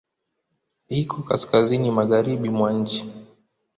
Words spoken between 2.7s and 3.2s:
nchi.